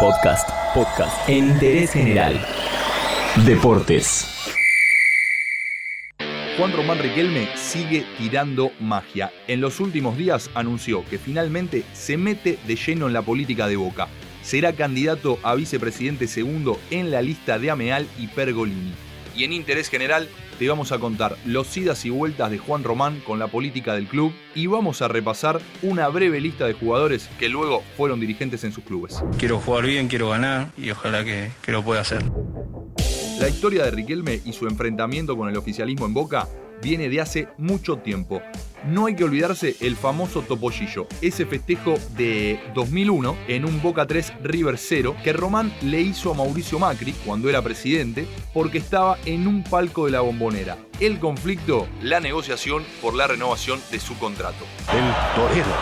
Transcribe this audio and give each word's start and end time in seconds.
Podcast, 0.00 0.50
podcast 0.74 1.28
en 1.28 1.50
interés 1.50 1.92
general. 1.92 2.44
Deportes. 3.46 4.26
Juan 6.58 6.72
Román 6.72 6.98
Riquelme 6.98 7.48
sigue 7.56 8.04
tirando 8.18 8.72
magia. 8.80 9.30
En 9.46 9.60
los 9.60 9.78
últimos 9.78 10.16
días 10.18 10.50
anunció 10.54 11.04
que 11.08 11.18
finalmente 11.18 11.84
se 11.92 12.16
mete 12.16 12.58
de 12.66 12.74
lleno 12.74 13.06
en 13.06 13.12
la 13.12 13.22
política 13.22 13.68
de 13.68 13.76
Boca. 13.76 14.08
Será 14.42 14.72
candidato 14.72 15.38
a 15.44 15.54
vicepresidente 15.54 16.26
segundo 16.26 16.80
en 16.90 17.12
la 17.12 17.22
lista 17.22 17.60
de 17.60 17.70
Ameal 17.70 18.08
y 18.18 18.26
Pergolini. 18.26 18.92
Y 19.36 19.44
en 19.44 19.52
interés 19.52 19.88
general 19.88 20.28
te 20.58 20.68
vamos 20.68 20.92
a 20.92 20.98
contar 20.98 21.36
los 21.44 21.76
idas 21.76 22.04
y 22.04 22.10
vueltas 22.10 22.50
de 22.50 22.58
Juan 22.58 22.84
Román 22.84 23.20
con 23.26 23.38
la 23.38 23.48
política 23.48 23.94
del 23.94 24.06
club 24.06 24.32
y 24.54 24.66
vamos 24.66 25.02
a 25.02 25.08
repasar 25.08 25.60
una 25.82 26.08
breve 26.08 26.40
lista 26.40 26.66
de 26.66 26.74
jugadores 26.74 27.28
que 27.38 27.48
luego 27.48 27.82
fueron 27.96 28.20
dirigentes 28.20 28.62
en 28.64 28.72
sus 28.72 28.84
clubes. 28.84 29.22
Quiero 29.38 29.58
jugar 29.58 29.86
bien, 29.86 30.08
quiero 30.08 30.30
ganar 30.30 30.70
y 30.76 30.90
ojalá 30.90 31.24
que, 31.24 31.50
que 31.62 31.72
lo 31.72 31.82
pueda 31.82 32.02
hacer. 32.02 32.22
La 33.40 33.48
historia 33.48 33.84
de 33.84 33.90
Riquelme 33.90 34.40
y 34.44 34.52
su 34.52 34.66
enfrentamiento 34.66 35.36
con 35.36 35.48
el 35.48 35.56
oficialismo 35.56 36.06
en 36.06 36.14
Boca 36.14 36.48
viene 36.82 37.08
de 37.08 37.20
hace 37.20 37.48
mucho 37.58 37.96
tiempo. 37.98 38.40
No 38.86 39.06
hay 39.06 39.16
que 39.16 39.24
olvidarse 39.24 39.76
el 39.80 39.96
famoso 39.96 40.42
Topollillo, 40.42 41.06
ese 41.22 41.46
festejo 41.46 41.94
de 42.18 42.60
2001 42.74 43.34
en 43.48 43.64
un 43.64 43.80
Boca 43.80 44.06
3 44.06 44.34
River 44.42 44.76
0 44.76 45.16
que 45.24 45.32
Román 45.32 45.72
le 45.80 46.02
hizo 46.02 46.30
a 46.30 46.34
Mauricio 46.34 46.78
Macri 46.78 47.12
cuando 47.24 47.48
era 47.48 47.62
presidente 47.62 48.26
porque 48.52 48.76
estaba 48.76 49.16
en 49.24 49.46
un 49.46 49.64
palco 49.64 50.04
de 50.04 50.10
la 50.10 50.20
bombonera. 50.20 50.76
El 51.00 51.18
conflicto, 51.18 51.88
la 52.02 52.20
negociación 52.20 52.84
por 53.00 53.14
la 53.14 53.26
renovación 53.26 53.80
de 53.90 53.98
su 54.00 54.18
contrato. 54.18 54.66
El 54.92 55.04
torero. 55.34 55.72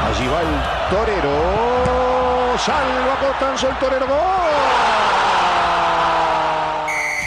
Allí 0.00 0.26
va 0.26 0.40
el 0.40 0.96
torero. 0.96 2.58
Salva 2.58 3.18
Costanzo 3.20 3.68
el 3.68 3.78
torero. 3.78 4.06
¡Gol! 4.06 4.16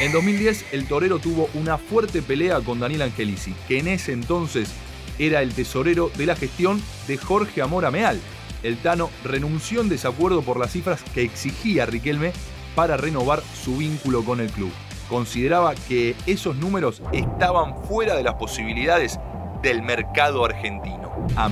En 0.02 0.12
2010, 0.14 0.66
el 0.72 0.88
torero 0.88 1.20
tuvo 1.20 1.50
una 1.54 1.78
fuerte 1.78 2.22
pelea 2.22 2.62
con 2.62 2.80
Daniel 2.80 3.02
Angelici, 3.02 3.54
que 3.68 3.80
en 3.80 3.90
ese 3.90 4.14
entonces 4.14 4.72
era 5.20 5.42
el 5.42 5.54
tesorero 5.54 6.10
de 6.18 6.26
la 6.26 6.36
gestión 6.36 6.82
de 7.08 7.18
Jorge 7.18 7.62
Amora 7.62 7.92
Meal. 7.92 8.20
El 8.64 8.78
Tano 8.78 9.10
renunció 9.24 9.82
en 9.82 9.90
desacuerdo 9.90 10.42
por 10.42 10.60
las 10.60 10.72
cifras 10.72 11.04
que 11.14 11.22
exigía 11.22 11.86
Riquelme 11.86 12.34
para 12.76 12.98
renovar 12.98 13.44
su 13.64 13.78
vínculo 13.78 14.24
con 14.24 14.40
el 14.40 14.50
club. 14.50 14.72
Consideraba 15.10 15.76
que 15.76 16.16
esos 16.26 16.56
números 16.56 17.02
estaban 17.12 17.84
fuera 17.84 18.16
de 18.16 18.24
las 18.24 18.36
posibilidades 18.36 19.20
del 19.62 19.82
mercado 19.82 20.46
argentino. 20.46 21.28
A 21.36 21.50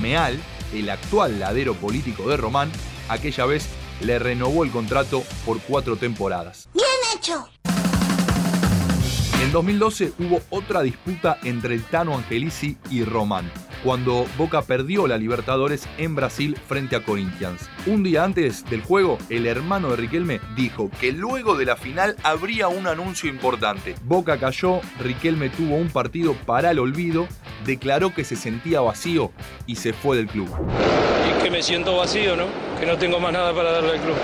el 0.72 0.90
actual 0.90 1.40
ladero 1.40 1.74
político 1.74 2.28
de 2.28 2.36
Román, 2.36 2.70
aquella 3.08 3.46
vez 3.46 3.68
le 4.00 4.18
renovó 4.18 4.64
el 4.64 4.70
contrato 4.70 5.22
por 5.44 5.60
cuatro 5.60 5.96
temporadas. 5.96 6.68
¡Bien 6.74 6.86
hecho! 7.14 7.48
En 9.48 9.52
2012 9.52 10.12
hubo 10.18 10.42
otra 10.50 10.82
disputa 10.82 11.38
entre 11.42 11.74
el 11.74 11.82
Tano 11.82 12.14
Angelici 12.14 12.76
y 12.90 13.02
Román, 13.02 13.50
cuando 13.82 14.26
Boca 14.36 14.60
perdió 14.60 15.06
la 15.06 15.16
Libertadores 15.16 15.88
en 15.96 16.14
Brasil 16.14 16.54
frente 16.66 16.96
a 16.96 17.02
Corinthians. 17.02 17.66
Un 17.86 18.02
día 18.02 18.24
antes 18.24 18.62
del 18.68 18.82
juego, 18.82 19.16
el 19.30 19.46
hermano 19.46 19.88
de 19.88 19.96
Riquelme 19.96 20.42
dijo 20.54 20.90
que 21.00 21.12
luego 21.12 21.56
de 21.56 21.64
la 21.64 21.76
final 21.76 22.14
habría 22.24 22.68
un 22.68 22.86
anuncio 22.86 23.30
importante. 23.30 23.94
Boca 24.04 24.38
cayó, 24.38 24.82
Riquelme 25.00 25.48
tuvo 25.48 25.76
un 25.76 25.88
partido 25.88 26.34
para 26.34 26.70
el 26.72 26.78
olvido, 26.78 27.26
declaró 27.64 28.12
que 28.12 28.24
se 28.24 28.36
sentía 28.36 28.82
vacío 28.82 29.32
y 29.66 29.76
se 29.76 29.94
fue 29.94 30.18
del 30.18 30.26
club. 30.26 30.50
Y 31.26 31.42
que 31.42 31.50
me 31.50 31.62
siento 31.62 31.96
vacío, 31.96 32.36
¿no? 32.36 32.67
Que 32.78 32.86
no 32.86 32.96
tengo 32.96 33.18
más 33.18 33.32
nada 33.32 33.52
para 33.52 33.72
darle 33.72 33.92
al 33.92 34.00
club. 34.00 34.16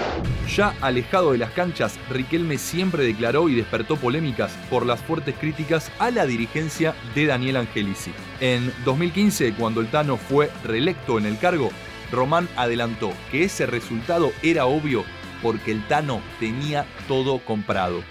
Ya 0.55 0.75
alejado 0.81 1.33
de 1.33 1.39
las 1.39 1.51
canchas, 1.51 1.99
Riquelme 2.11 2.59
siempre 2.59 3.03
declaró 3.03 3.49
y 3.49 3.55
despertó 3.55 3.97
polémicas 3.97 4.53
por 4.71 4.87
las 4.87 5.01
fuertes 5.01 5.35
críticas 5.35 5.91
a 5.99 6.11
la 6.11 6.27
dirigencia 6.27 6.95
de 7.15 7.27
Daniel 7.27 7.57
Angelici. 7.57 8.13
En 8.41 8.73
2015, 8.85 9.55
cuando 9.55 9.81
el 9.81 9.89
Tano 9.89 10.17
fue 10.17 10.51
reelecto 10.63 11.19
en 11.19 11.27
el 11.27 11.39
cargo, 11.39 11.71
Román 12.13 12.49
adelantó 12.57 13.13
que 13.33 13.45
ese 13.45 13.67
resultado 13.67 14.31
era 14.43 14.67
obvio 14.67 15.05
porque 15.43 15.73
el 15.73 15.87
Tano 15.89 16.21
tenía 16.39 16.87
todo 17.09 17.39
comprado. 17.39 18.03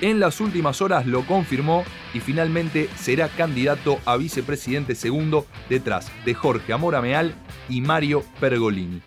En 0.00 0.20
las 0.20 0.40
últimas 0.40 0.82
horas 0.82 1.06
lo 1.06 1.26
confirmó 1.26 1.84
y 2.12 2.20
finalmente 2.20 2.88
será 2.96 3.28
candidato 3.28 3.98
a 4.04 4.16
vicepresidente 4.16 4.94
segundo 4.94 5.46
detrás 5.68 6.12
de 6.24 6.34
Jorge 6.34 6.72
Amora 6.72 7.00
Meal 7.00 7.34
y 7.68 7.80
Mario 7.80 8.22
Pergolini. 8.38 9.02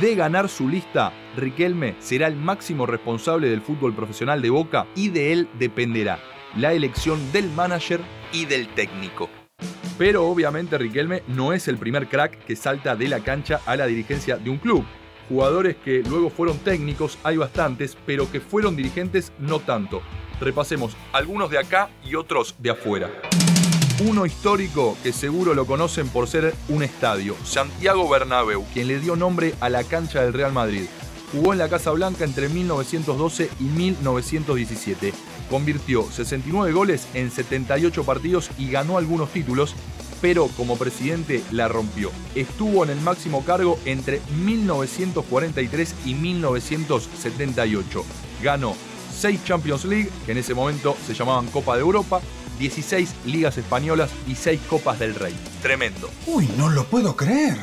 De 0.00 0.14
ganar 0.14 0.48
su 0.48 0.68
lista, 0.68 1.12
Riquelme 1.36 1.96
será 1.98 2.28
el 2.28 2.36
máximo 2.36 2.86
responsable 2.86 3.48
del 3.48 3.60
fútbol 3.60 3.94
profesional 3.94 4.40
de 4.40 4.50
Boca 4.50 4.86
y 4.94 5.08
de 5.08 5.32
él 5.32 5.48
dependerá 5.58 6.20
la 6.56 6.72
elección 6.72 7.32
del 7.32 7.50
manager 7.50 8.00
y 8.32 8.44
del 8.44 8.68
técnico. 8.68 9.28
Pero 9.98 10.28
obviamente 10.28 10.78
Riquelme 10.78 11.24
no 11.26 11.52
es 11.52 11.66
el 11.66 11.78
primer 11.78 12.06
crack 12.06 12.44
que 12.44 12.54
salta 12.54 12.94
de 12.94 13.08
la 13.08 13.24
cancha 13.24 13.60
a 13.66 13.74
la 13.74 13.86
dirigencia 13.86 14.36
de 14.36 14.50
un 14.50 14.58
club. 14.58 14.84
Jugadores 15.28 15.74
que 15.84 16.04
luego 16.08 16.30
fueron 16.30 16.58
técnicos 16.58 17.18
hay 17.24 17.36
bastantes, 17.36 17.98
pero 18.06 18.30
que 18.30 18.38
fueron 18.38 18.76
dirigentes 18.76 19.32
no 19.40 19.58
tanto. 19.58 20.00
Repasemos 20.40 20.96
algunos 21.12 21.50
de 21.50 21.58
acá 21.58 21.90
y 22.04 22.14
otros 22.14 22.54
de 22.60 22.70
afuera. 22.70 23.10
Uno 24.00 24.26
histórico 24.26 24.96
que 25.02 25.12
seguro 25.12 25.54
lo 25.54 25.66
conocen 25.66 26.08
por 26.08 26.28
ser 26.28 26.54
un 26.68 26.84
estadio, 26.84 27.34
Santiago 27.42 28.08
Bernabéu, 28.08 28.64
quien 28.72 28.86
le 28.86 29.00
dio 29.00 29.16
nombre 29.16 29.56
a 29.58 29.68
la 29.68 29.82
cancha 29.82 30.22
del 30.22 30.34
Real 30.34 30.52
Madrid. 30.52 30.84
Jugó 31.32 31.52
en 31.52 31.58
la 31.58 31.68
Casa 31.68 31.90
Blanca 31.90 32.24
entre 32.24 32.48
1912 32.48 33.50
y 33.58 33.64
1917. 33.64 35.12
Convirtió 35.50 36.04
69 36.12 36.70
goles 36.70 37.08
en 37.14 37.32
78 37.32 38.04
partidos 38.04 38.50
y 38.56 38.70
ganó 38.70 38.98
algunos 38.98 39.30
títulos, 39.32 39.74
pero 40.20 40.46
como 40.56 40.78
presidente 40.78 41.42
la 41.50 41.66
rompió. 41.66 42.12
Estuvo 42.36 42.84
en 42.84 42.90
el 42.90 43.00
máximo 43.00 43.44
cargo 43.44 43.80
entre 43.84 44.20
1943 44.44 45.94
y 46.06 46.14
1978. 46.14 48.04
Ganó 48.44 48.76
6 49.18 49.44
Champions 49.44 49.84
League, 49.84 50.10
que 50.24 50.32
en 50.32 50.38
ese 50.38 50.54
momento 50.54 50.96
se 51.04 51.14
llamaban 51.14 51.48
Copa 51.48 51.74
de 51.74 51.80
Europa, 51.80 52.20
16 52.58 53.14
ligas 53.26 53.58
españolas 53.58 54.10
y 54.26 54.34
6 54.34 54.60
Copas 54.68 54.98
del 54.98 55.14
Rey. 55.14 55.34
Tremendo. 55.62 56.10
Uy, 56.26 56.48
no 56.56 56.68
lo 56.68 56.84
puedo 56.84 57.16
creer. 57.16 57.56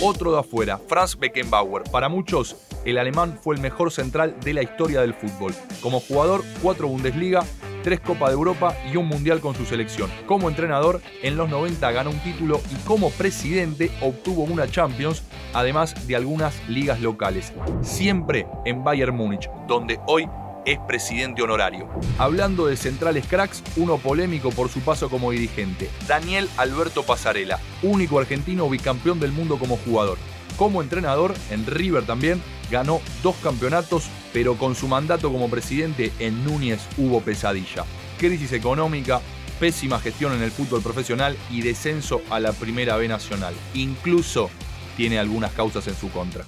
Otro 0.00 0.32
de 0.32 0.38
afuera, 0.38 0.80
Franz 0.86 1.18
Beckenbauer. 1.18 1.82
Para 1.90 2.08
muchos, 2.08 2.56
el 2.84 2.98
alemán 2.98 3.38
fue 3.42 3.56
el 3.56 3.60
mejor 3.60 3.90
central 3.90 4.36
de 4.40 4.54
la 4.54 4.62
historia 4.62 5.00
del 5.00 5.14
fútbol. 5.14 5.52
Como 5.82 5.98
jugador, 5.98 6.44
4 6.62 6.86
Bundesliga, 6.86 7.44
3 7.82 8.00
Copa 8.00 8.28
de 8.28 8.34
Europa 8.34 8.76
y 8.92 8.96
un 8.96 9.08
Mundial 9.08 9.40
con 9.40 9.54
su 9.54 9.64
selección. 9.64 10.08
Como 10.26 10.48
entrenador, 10.48 11.00
en 11.22 11.36
los 11.36 11.48
90 11.48 11.90
ganó 11.90 12.10
un 12.10 12.18
título 12.20 12.60
y 12.70 12.76
como 12.86 13.10
presidente 13.10 13.90
obtuvo 14.00 14.42
una 14.44 14.70
Champions, 14.70 15.24
además 15.52 16.06
de 16.06 16.14
algunas 16.14 16.54
ligas 16.68 17.00
locales. 17.00 17.52
Siempre 17.82 18.46
en 18.64 18.84
Bayern 18.84 19.16
Múnich, 19.16 19.50
donde 19.66 19.98
hoy 20.06 20.28
es 20.64 20.78
presidente 20.86 21.42
honorario. 21.42 21.88
Hablando 22.18 22.66
de 22.66 22.76
centrales 22.76 23.26
cracks, 23.26 23.62
uno 23.76 23.98
polémico 23.98 24.50
por 24.50 24.68
su 24.68 24.80
paso 24.80 25.08
como 25.08 25.30
dirigente, 25.30 25.90
Daniel 26.06 26.48
Alberto 26.56 27.02
Pasarela, 27.02 27.58
único 27.82 28.18
argentino 28.18 28.68
bicampeón 28.68 29.20
del 29.20 29.32
mundo 29.32 29.58
como 29.58 29.76
jugador. 29.76 30.18
Como 30.56 30.82
entrenador, 30.82 31.34
en 31.50 31.66
River 31.66 32.04
también, 32.04 32.42
ganó 32.70 33.00
dos 33.22 33.36
campeonatos, 33.42 34.08
pero 34.32 34.56
con 34.56 34.74
su 34.74 34.88
mandato 34.88 35.30
como 35.30 35.48
presidente 35.48 36.12
en 36.18 36.44
Núñez 36.44 36.80
hubo 36.96 37.20
pesadilla. 37.20 37.84
Crisis 38.18 38.52
económica, 38.52 39.20
pésima 39.60 40.00
gestión 40.00 40.32
en 40.32 40.42
el 40.42 40.50
fútbol 40.50 40.82
profesional 40.82 41.36
y 41.50 41.62
descenso 41.62 42.22
a 42.30 42.40
la 42.40 42.52
Primera 42.52 42.96
B 42.96 43.08
Nacional. 43.08 43.54
Incluso 43.74 44.50
tiene 44.96 45.18
algunas 45.18 45.52
causas 45.52 45.86
en 45.86 45.94
su 45.94 46.10
contra. 46.10 46.44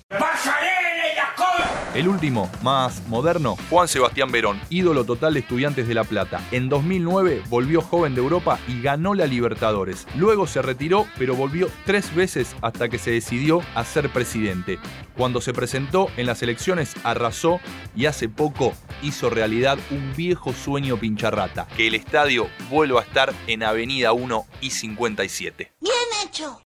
El 2.01 2.09
último, 2.09 2.51
más 2.63 3.07
moderno, 3.09 3.59
Juan 3.69 3.87
Sebastián 3.87 4.33
Verón, 4.33 4.59
ídolo 4.71 5.05
total 5.05 5.35
de 5.35 5.41
Estudiantes 5.41 5.87
de 5.87 5.93
La 5.93 6.05
Plata. 6.05 6.41
En 6.51 6.71
2009 6.71 7.43
volvió 7.51 7.83
joven 7.83 8.15
de 8.15 8.23
Europa 8.23 8.59
y 8.67 8.81
ganó 8.81 9.13
la 9.13 9.27
Libertadores. 9.27 10.07
Luego 10.17 10.47
se 10.47 10.63
retiró, 10.63 11.07
pero 11.19 11.37
volvió 11.37 11.69
tres 11.85 12.15
veces 12.15 12.57
hasta 12.63 12.89
que 12.89 12.97
se 12.97 13.11
decidió 13.11 13.61
a 13.75 13.85
ser 13.85 14.09
presidente. 14.09 14.79
Cuando 15.15 15.43
se 15.43 15.53
presentó 15.53 16.09
en 16.17 16.25
las 16.25 16.43
elecciones 16.43 16.95
arrasó 17.05 17.61
y 17.95 18.07
hace 18.07 18.31
poco 18.31 18.73
hizo 19.03 19.29
realidad 19.29 19.79
un 19.91 20.15
viejo 20.17 20.55
sueño 20.55 20.97
pincharrata, 20.97 21.69
que 21.77 21.89
el 21.89 21.95
estadio 21.95 22.47
vuelva 22.71 23.01
a 23.01 23.05
estar 23.05 23.35
en 23.47 23.63
Avenida 23.63 24.15
1 24.15 24.47
y 24.63 24.71
57. 24.71 25.73
¡Bien 25.83 25.95
hecho! 26.25 26.63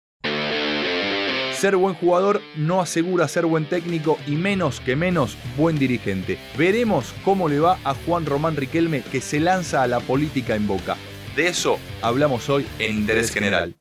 Ser 1.63 1.77
buen 1.77 1.95
jugador 1.95 2.41
no 2.57 2.81
asegura 2.81 3.25
ser 3.29 3.45
buen 3.45 3.63
técnico 3.63 4.19
y 4.27 4.31
menos 4.31 4.81
que 4.81 4.97
menos 4.97 5.37
buen 5.55 5.79
dirigente. 5.79 6.37
Veremos 6.57 7.15
cómo 7.23 7.47
le 7.47 7.61
va 7.61 7.79
a 7.85 7.93
Juan 7.93 8.25
Román 8.25 8.57
Riquelme 8.57 9.01
que 9.01 9.21
se 9.21 9.39
lanza 9.39 9.81
a 9.81 9.87
la 9.87 10.01
política 10.01 10.55
en 10.55 10.67
Boca. 10.67 10.97
De 11.37 11.47
eso 11.47 11.79
hablamos 12.01 12.49
hoy 12.49 12.67
en 12.79 12.97
Interés 12.97 13.31
General. 13.31 13.73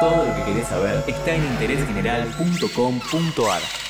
Todo 0.00 0.26
lo 0.26 0.36
que 0.36 0.52
querés 0.52 0.68
saber 0.68 1.02
está 1.08 1.34
en 1.34 1.42
interésgeneral.com.ar. 1.42 3.89